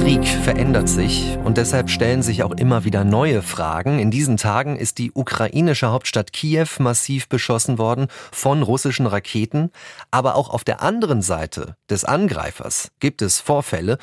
[0.00, 3.98] Krieg verändert sich und deshalb stellen sich auch immer wieder neue Fragen.
[3.98, 9.70] In diesen Tagen ist die ukrainische Hauptstadt Kiew massiv beschossen worden von russischen Raketen.
[10.10, 13.98] Aber auch auf der anderen Seite des Angreifers gibt es Vorfälle.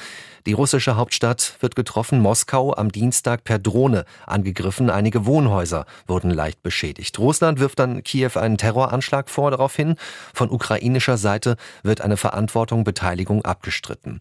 [0.45, 4.91] Die russische Hauptstadt wird getroffen, Moskau am Dienstag per Drohne angegriffen.
[4.91, 7.17] Einige Wohnhäuser wurden leicht beschädigt.
[7.17, 9.95] Russland wirft dann Kiew einen Terroranschlag vor daraufhin.
[10.31, 14.19] Von ukrainischer Seite wird eine Verantwortung, Beteiligung abgestritten.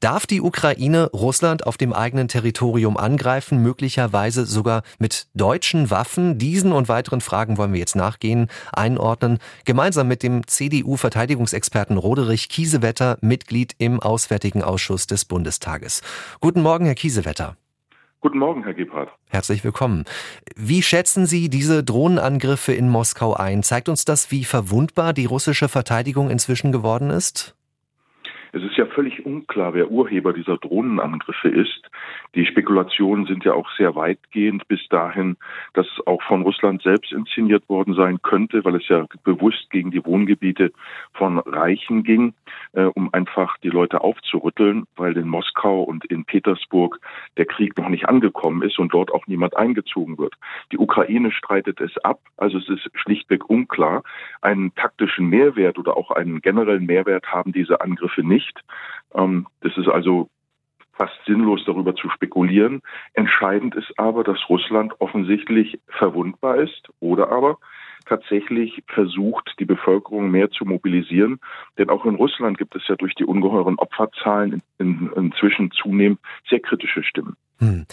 [0.00, 6.38] Darf die Ukraine Russland auf dem eigenen Territorium angreifen, möglicherweise sogar mit deutschen Waffen?
[6.38, 13.18] Diesen und weiteren Fragen wollen wir jetzt nachgehen, einordnen, gemeinsam mit dem CDU-Verteidigungsexperten Roderich Kiesewetter,
[13.20, 16.02] Mitglied im Auswärtigen Ausschuss des Bundestages.
[16.40, 17.56] Guten Morgen, Herr Kiesewetter.
[18.24, 19.10] Guten Morgen, Herr Gebhardt.
[19.28, 20.04] Herzlich willkommen.
[20.56, 23.62] Wie schätzen Sie diese Drohnenangriffe in Moskau ein?
[23.62, 27.54] Zeigt uns das, wie verwundbar die russische Verteidigung inzwischen geworden ist?
[28.54, 31.90] Es ist ja völlig unklar, wer Urheber dieser Drohnenangriffe ist.
[32.36, 35.36] Die Spekulationen sind ja auch sehr weitgehend bis dahin,
[35.72, 39.90] dass es auch von Russland selbst inszeniert worden sein könnte, weil es ja bewusst gegen
[39.90, 40.70] die Wohngebiete
[41.14, 42.32] von Reichen ging,
[42.74, 47.00] äh, um einfach die Leute aufzurütteln, weil in Moskau und in Petersburg
[47.36, 50.34] der Krieg noch nicht angekommen ist und dort auch niemand eingezogen wird.
[50.70, 54.04] Die Ukraine streitet es ab, also es ist schlichtweg unklar.
[54.42, 58.60] Einen taktischen Mehrwert oder auch einen generellen Mehrwert haben diese Angriffe nicht nicht.
[59.14, 60.28] Ähm, das ist also
[60.92, 62.80] fast sinnlos darüber zu spekulieren.
[63.14, 67.58] Entscheidend ist aber, dass Russland offensichtlich verwundbar ist oder aber
[68.06, 71.40] tatsächlich versucht, die Bevölkerung mehr zu mobilisieren.
[71.78, 76.20] Denn auch in Russland gibt es ja durch die ungeheuren Opferzahlen in, in, inzwischen zunehmend
[76.48, 77.36] sehr kritische Stimmen.
[77.58, 77.86] Hm.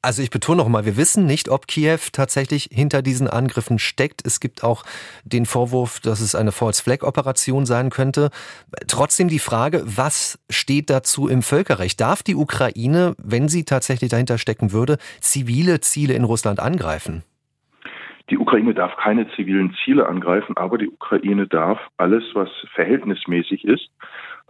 [0.00, 4.24] Also ich betone noch mal, wir wissen nicht, ob Kiew tatsächlich hinter diesen Angriffen steckt.
[4.24, 4.84] Es gibt auch
[5.24, 8.30] den Vorwurf, dass es eine False Flag Operation sein könnte.
[8.86, 12.00] Trotzdem die Frage, was steht dazu im Völkerrecht?
[12.00, 17.24] Darf die Ukraine, wenn sie tatsächlich dahinter stecken würde, zivile Ziele in Russland angreifen?
[18.30, 23.90] Die Ukraine darf keine zivilen Ziele angreifen, aber die Ukraine darf alles, was verhältnismäßig ist,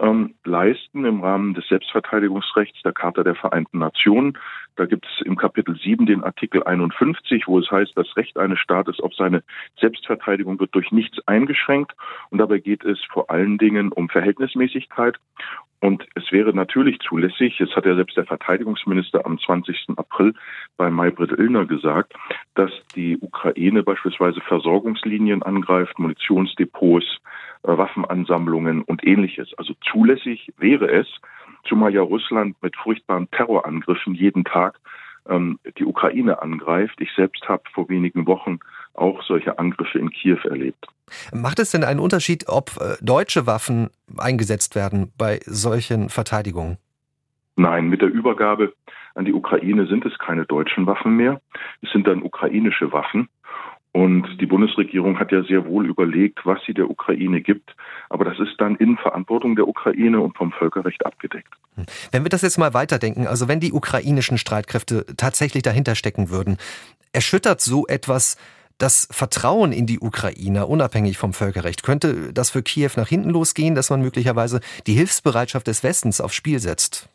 [0.00, 4.36] ähm, leisten im Rahmen des Selbstverteidigungsrechts der Charta der Vereinten Nationen.
[4.78, 8.60] Da gibt es im Kapitel 7 den Artikel 51, wo es heißt, das Recht eines
[8.60, 9.42] Staates auf seine
[9.80, 11.96] Selbstverteidigung wird durch nichts eingeschränkt.
[12.30, 15.16] Und dabei geht es vor allen Dingen um Verhältnismäßigkeit.
[15.80, 19.96] Und es wäre natürlich zulässig, jetzt hat ja selbst der Verteidigungsminister am 20.
[19.96, 20.34] April
[20.76, 22.14] bei Maybrit Illner gesagt,
[22.54, 27.18] dass die Ukraine beispielsweise Versorgungslinien angreift, Munitionsdepots,
[27.64, 29.54] äh, Waffenansammlungen und ähnliches.
[29.58, 31.08] Also zulässig wäre es,
[31.64, 34.78] zumal ja Russland mit furchtbaren Terrorangriffen jeden Tag
[35.28, 37.00] ähm, die Ukraine angreift.
[37.00, 38.58] Ich selbst habe vor wenigen Wochen
[38.94, 40.86] auch solche Angriffe in Kiew erlebt.
[41.32, 46.78] Macht es denn einen Unterschied, ob äh, deutsche Waffen eingesetzt werden bei solchen Verteidigungen?
[47.56, 48.72] Nein, mit der Übergabe
[49.14, 51.40] an die Ukraine sind es keine deutschen Waffen mehr.
[51.82, 53.28] Es sind dann ukrainische Waffen.
[53.92, 57.74] Und die Bundesregierung hat ja sehr wohl überlegt, was sie der Ukraine gibt.
[58.10, 61.48] Aber das ist dann in Verantwortung der Ukraine und vom Völkerrecht abgedeckt.
[62.12, 66.58] Wenn wir das jetzt mal weiterdenken, also wenn die ukrainischen Streitkräfte tatsächlich dahinter stecken würden,
[67.12, 68.36] erschüttert so etwas
[68.78, 73.74] das Vertrauen in die Ukrainer, unabhängig vom Völkerrecht, könnte das für Kiew nach hinten losgehen,
[73.74, 77.08] dass man möglicherweise die Hilfsbereitschaft des Westens aufs Spiel setzt?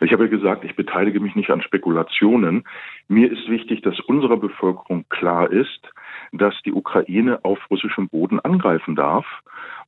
[0.00, 2.64] Ich habe ja gesagt, ich beteilige mich nicht an Spekulationen.
[3.08, 5.80] Mir ist wichtig, dass unserer Bevölkerung klar ist,
[6.38, 9.26] dass die Ukraine auf russischem Boden angreifen darf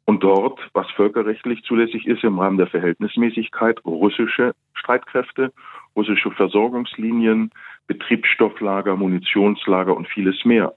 [0.04, 5.53] und dort, was völkerrechtlich zulässig ist, im Rahmen der Verhältnismäßigkeit russische Streitkräfte,
[5.94, 7.50] russische Versorgungslinien,
[7.86, 10.75] Betriebsstofflager, Munitionslager und vieles mehr.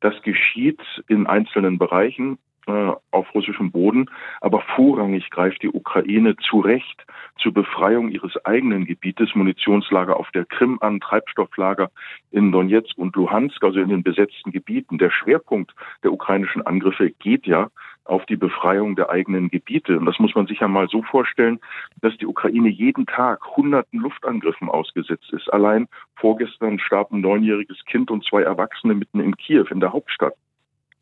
[0.00, 4.10] Das geschieht in einzelnen Bereichen äh, auf russischem Boden,
[4.40, 7.04] aber vorrangig greift die Ukraine zu Recht
[7.38, 11.90] zur Befreiung ihres eigenen Gebietes Munitionslager auf der Krim an, Treibstofflager
[12.30, 14.98] in Donetsk und Luhansk, also in den besetzten Gebieten.
[14.98, 17.68] Der Schwerpunkt der ukrainischen Angriffe geht ja
[18.04, 19.98] auf die Befreiung der eigenen Gebiete.
[19.98, 21.60] Und das muss man sich ja mal so vorstellen,
[22.00, 25.52] dass die Ukraine jeden Tag hunderten Luftangriffen ausgesetzt ist.
[25.52, 30.34] Allein vorgestern starb ein neunjähriges Kind und zwei Erwachsene mitten in Kiew, in der Hauptstadt.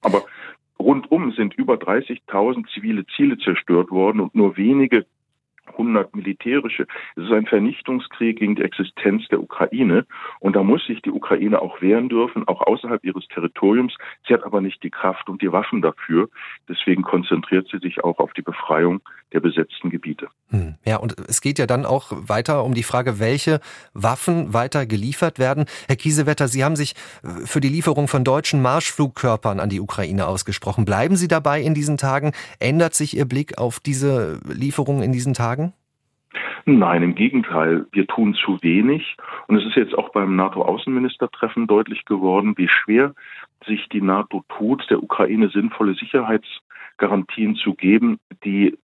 [0.02, 0.22] Aber
[0.82, 5.06] rundum sind über 30.000 zivile Ziele zerstört worden und nur wenige
[5.76, 6.86] hundert militärische.
[7.16, 10.06] Es ist ein Vernichtungskrieg gegen die Existenz der Ukraine.
[10.40, 13.94] Und da muss sich die Ukraine auch wehren dürfen, auch außerhalb ihres Territoriums.
[14.26, 16.28] Sie hat aber nicht die Kraft und die Waffen dafür.
[16.68, 19.00] Deswegen konzentriert sie sich auch auf die Befreiung
[19.32, 20.28] der besetzten Gebiete.
[20.50, 20.74] Hm.
[20.84, 23.60] Ja, und es geht ja dann auch weiter um die Frage, welche
[23.94, 25.64] Waffen weiter geliefert werden.
[25.88, 30.26] Herr Kiesewetter, Sie haben sich äh, für die Lieferung von deutschen Marschflugkörpern an die Ukraine
[30.26, 30.84] ausgesprochen.
[30.84, 32.32] Bleiben Sie dabei in diesen Tagen?
[32.58, 35.71] Ändert sich Ihr Blick auf diese Lieferungen in diesen Tagen?
[36.64, 37.86] Nein, im Gegenteil.
[37.92, 39.16] Wir tun zu wenig.
[39.48, 43.14] Und es ist jetzt auch beim NATO-Außenministertreffen deutlich geworden, wie schwer
[43.66, 48.76] sich die NATO tut, der Ukraine sinnvolle Sicherheitsgarantien zu geben, die,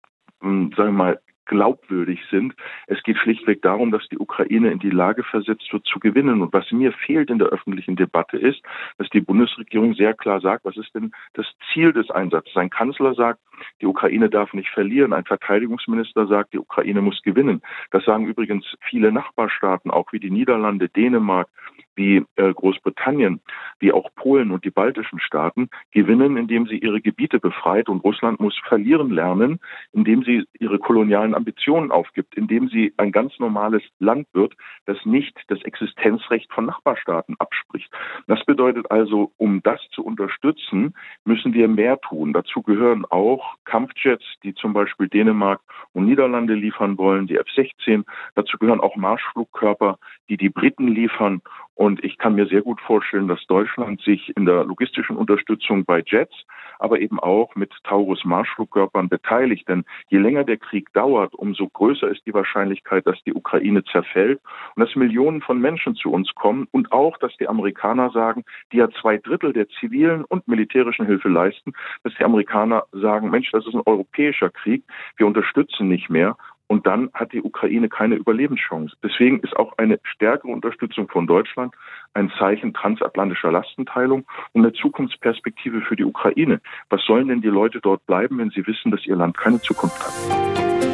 [0.41, 2.55] hm, sagen wir mal, glaubwürdig sind.
[2.87, 6.43] Es geht schlichtweg darum, dass die Ukraine in die Lage versetzt wird zu gewinnen.
[6.43, 8.61] Und was mir fehlt in der öffentlichen Debatte ist,
[8.99, 12.57] dass die Bundesregierung sehr klar sagt, was ist denn das Ziel des Einsatzes?
[12.57, 13.41] Ein Kanzler sagt,
[13.81, 15.13] die Ukraine darf nicht verlieren.
[15.13, 17.63] Ein Verteidigungsminister sagt, die Ukraine muss gewinnen.
[17.91, 21.49] Das sagen übrigens viele Nachbarstaaten, auch wie die Niederlande, Dänemark,
[21.97, 23.41] wie äh, Großbritannien,
[23.81, 28.41] wie auch Polen und die baltischen Staaten gewinnen, indem sie ihre Gebiete befreit und Russland
[28.41, 29.59] muss verlieren lernen,
[29.93, 34.55] indem sie ihre kolonialen Ambitionen aufgibt, indem sie ein ganz normales Land wird,
[34.85, 37.91] das nicht das Existenzrecht von Nachbarstaaten abspricht.
[38.27, 40.95] Das bedeutet also, um das zu unterstützen,
[41.25, 42.33] müssen wir mehr tun.
[42.33, 45.61] Dazu gehören auch Kampfjets, die zum Beispiel Dänemark
[45.93, 48.05] und Niederlande liefern wollen, die F-16.
[48.35, 51.41] Dazu gehören auch Marschflugkörper, die die Briten liefern
[51.77, 56.03] und ich kann mir sehr gut vorstellen, dass Deutschland sich in der logistischen Unterstützung bei
[56.05, 56.35] Jets,
[56.79, 59.69] aber eben auch mit Taurus Marschflugkörpern beteiligt.
[59.69, 64.41] Denn je länger der Krieg dauert, umso größer ist die Wahrscheinlichkeit, dass die Ukraine zerfällt
[64.75, 68.79] und dass Millionen von Menschen zu uns kommen und auch, dass die Amerikaner sagen, die
[68.79, 71.75] ja zwei Drittel der zivilen und militärischen Hilfe leisten,
[72.05, 74.83] dass die Amerikaner sagen, Mensch, das ist ein europäischer Krieg,
[75.19, 76.39] wir unterstützen nicht mehr.
[76.69, 78.97] Und dann hat die Ukraine keine Überlebenschance.
[79.03, 81.75] Deswegen ist auch eine stärkere Unterstützung von Deutschland
[82.15, 86.61] ein Zeichen transatlantischer Lastenteilung und eine Zukunftsperspektive für die Ukraine.
[86.91, 89.99] Was sollen denn die Leute dort bleiben, wenn sie wissen, dass ihr Land keine Zukunft
[90.01, 90.86] hat?